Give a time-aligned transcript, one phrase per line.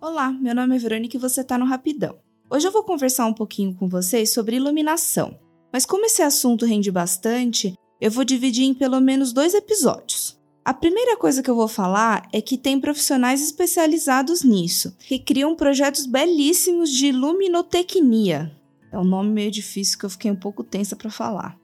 [0.00, 2.18] Olá, meu nome é Verônica e você está no Rapidão.
[2.50, 5.38] Hoje eu vou conversar um pouquinho com vocês sobre iluminação,
[5.72, 10.40] mas como esse assunto rende bastante, eu vou dividir em pelo menos dois episódios.
[10.64, 15.54] A primeira coisa que eu vou falar é que tem profissionais especializados nisso, que criam
[15.54, 18.50] projetos belíssimos de luminotecnia.
[18.92, 21.59] É um nome meio difícil que eu fiquei um pouco tensa para falar.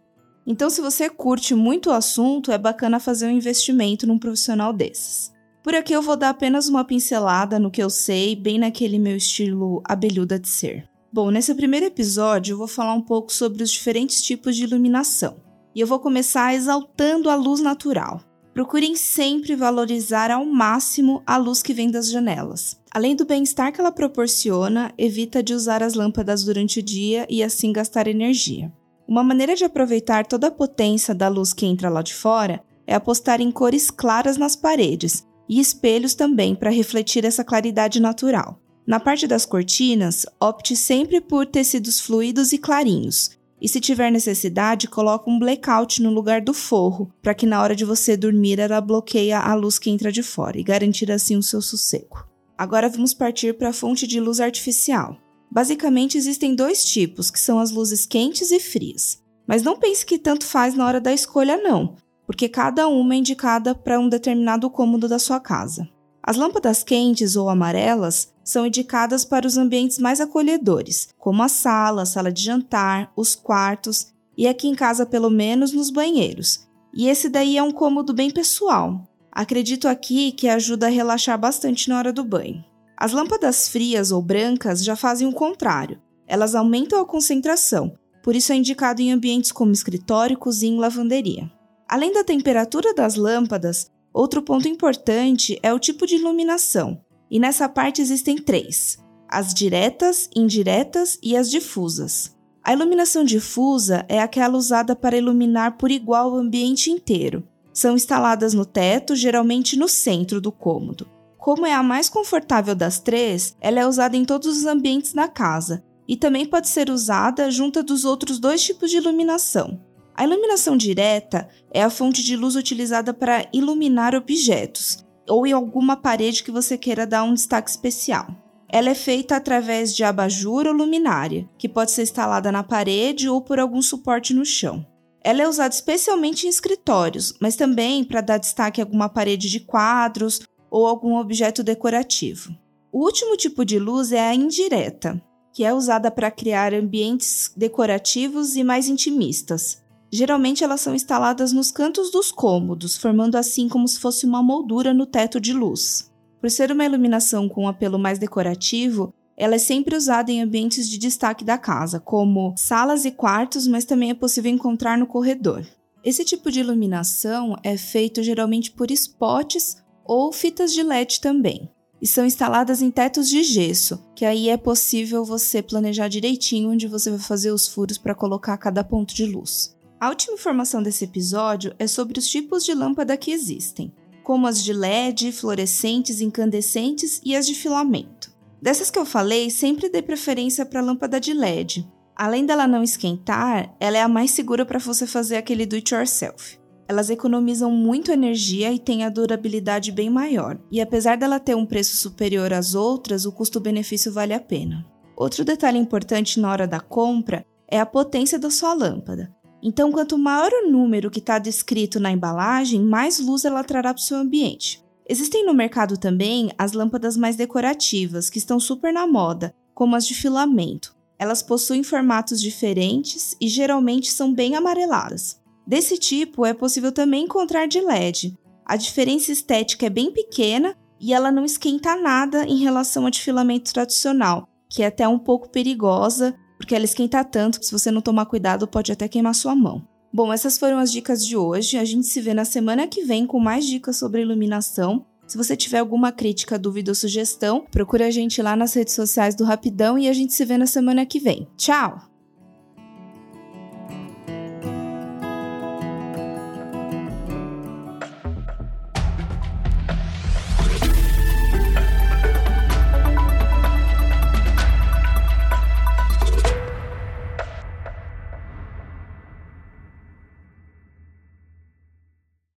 [0.46, 5.34] Então, se você curte muito o assunto, é bacana fazer um investimento num profissional desses.
[5.60, 9.16] Por aqui eu vou dar apenas uma pincelada no que eu sei, bem naquele meu
[9.16, 10.88] estilo abelhuda de ser.
[11.12, 15.38] Bom, nesse primeiro episódio eu vou falar um pouco sobre os diferentes tipos de iluminação.
[15.74, 18.20] E eu vou começar exaltando a luz natural.
[18.54, 22.80] Procurem sempre valorizar ao máximo a luz que vem das janelas.
[22.92, 27.42] Além do bem-estar que ela proporciona, evita de usar as lâmpadas durante o dia e
[27.42, 28.72] assim gastar energia.
[29.08, 32.94] Uma maneira de aproveitar toda a potência da luz que entra lá de fora é
[32.94, 38.60] apostar em cores claras nas paredes, e espelhos também para refletir essa claridade natural.
[38.86, 43.30] Na parte das cortinas, opte sempre por tecidos fluidos e clarinhos.
[43.60, 47.74] E se tiver necessidade, coloque um blackout no lugar do forro, para que na hora
[47.74, 51.42] de você dormir ela bloqueie a luz que entra de fora e garantir assim o
[51.42, 52.26] seu sossego.
[52.56, 55.16] Agora vamos partir para a fonte de luz artificial.
[55.50, 59.22] Basicamente existem dois tipos, que são as luzes quentes e frias.
[59.46, 63.18] Mas não pense que tanto faz na hora da escolha não porque cada uma é
[63.18, 65.88] indicada para um determinado cômodo da sua casa.
[66.22, 72.02] As lâmpadas quentes ou amarelas são indicadas para os ambientes mais acolhedores, como a sala,
[72.02, 76.66] a sala de jantar, os quartos e aqui em casa, pelo menos, nos banheiros.
[76.92, 79.00] E esse daí é um cômodo bem pessoal.
[79.30, 82.64] Acredito aqui que ajuda a relaxar bastante na hora do banho.
[82.96, 86.00] As lâmpadas frias ou brancas já fazem o contrário.
[86.26, 91.52] Elas aumentam a concentração, por isso é indicado em ambientes como escritório, cozinha e lavanderia.
[91.86, 97.00] Além da temperatura das lâmpadas, outro ponto importante é o tipo de iluminação,
[97.30, 102.34] e nessa parte existem três: as diretas, indiretas e as difusas.
[102.64, 107.46] A iluminação difusa é aquela usada para iluminar por igual o ambiente inteiro.
[107.72, 111.06] São instaladas no teto, geralmente no centro do cômodo.
[111.46, 115.28] Como é a mais confortável das três, ela é usada em todos os ambientes da
[115.28, 119.80] casa e também pode ser usada junto dos outros dois tipos de iluminação,
[120.12, 125.94] a iluminação direta é a fonte de luz utilizada para iluminar objetos ou em alguma
[125.94, 128.26] parede que você queira dar um destaque especial.
[128.68, 133.40] Ela é feita através de abajur ou luminária, que pode ser instalada na parede ou
[133.40, 134.84] por algum suporte no chão.
[135.22, 139.60] Ela é usada especialmente em escritórios, mas também para dar destaque a alguma parede de
[139.60, 140.40] quadros
[140.70, 142.54] ou algum objeto decorativo.
[142.92, 145.22] O último tipo de luz é a indireta,
[145.52, 149.82] que é usada para criar ambientes decorativos e mais intimistas.
[150.10, 154.94] Geralmente elas são instaladas nos cantos dos cômodos, formando assim como se fosse uma moldura
[154.94, 156.10] no teto de luz.
[156.40, 160.88] Por ser uma iluminação com um apelo mais decorativo, ela é sempre usada em ambientes
[160.88, 165.66] de destaque da casa, como salas e quartos, mas também é possível encontrar no corredor.
[166.02, 171.70] Esse tipo de iluminação é feito geralmente por spots ou fitas de LED também.
[172.00, 176.86] E são instaladas em tetos de gesso, que aí é possível você planejar direitinho onde
[176.86, 179.74] você vai fazer os furos para colocar cada ponto de luz.
[179.98, 184.62] A última informação desse episódio é sobre os tipos de lâmpada que existem, como as
[184.62, 188.30] de LED, fluorescentes, incandescentes e as de filamento.
[188.60, 191.88] Dessas que eu falei, sempre dê preferência para a lâmpada de LED.
[192.14, 195.94] Além dela não esquentar, ela é a mais segura para você fazer aquele do it
[195.94, 196.58] yourself.
[196.88, 201.66] Elas economizam muito energia e têm a durabilidade bem maior, e apesar dela ter um
[201.66, 204.86] preço superior às outras, o custo-benefício vale a pena.
[205.16, 209.34] Outro detalhe importante na hora da compra é a potência da sua lâmpada.
[209.62, 214.00] Então, quanto maior o número que está descrito na embalagem, mais luz ela trará para
[214.00, 214.84] o seu ambiente.
[215.08, 220.06] Existem no mercado também as lâmpadas mais decorativas, que estão super na moda, como as
[220.06, 220.94] de filamento.
[221.18, 225.40] Elas possuem formatos diferentes e geralmente são bem amareladas.
[225.66, 228.36] Desse tipo é possível também encontrar de LED.
[228.64, 233.20] A diferença estética é bem pequena e ela não esquenta nada em relação a de
[233.20, 237.90] filamento tradicional, que é até um pouco perigosa porque ela esquenta tanto que se você
[237.90, 239.86] não tomar cuidado pode até queimar sua mão.
[240.12, 241.76] Bom, essas foram as dicas de hoje.
[241.76, 245.04] A gente se vê na semana que vem com mais dicas sobre iluminação.
[245.26, 249.34] Se você tiver alguma crítica, dúvida ou sugestão, procure a gente lá nas redes sociais
[249.34, 251.46] do Rapidão e a gente se vê na semana que vem.
[251.56, 252.15] Tchau!